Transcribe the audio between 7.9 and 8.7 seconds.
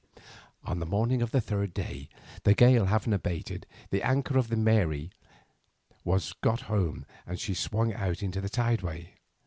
out into the